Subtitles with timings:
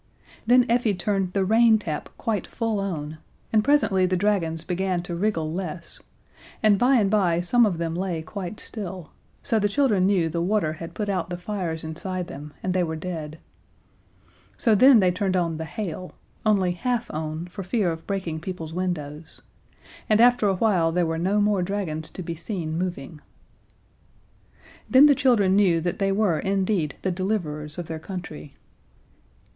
[0.47, 3.19] Then Effie turned the rain tap quite full on,
[3.53, 5.99] and presently the dragons began to wriggle less,
[6.63, 9.11] and by and by some of them lay quite still,
[9.43, 12.81] so the children knew the water had put out the fires inside them, and they
[12.81, 13.37] were dead.
[14.57, 16.13] So then they turned on the hail
[16.47, 19.43] only half on, for fear of breaking people's windows
[20.09, 23.21] and after a while there were no more dragons to be seen moving.
[24.89, 28.55] Then the children knew that they were indeed the deliverers of their country.